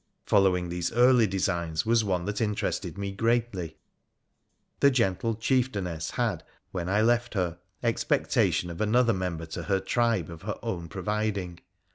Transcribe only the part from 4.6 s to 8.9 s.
The gentle chieftainess had, when I left her, ex pectation of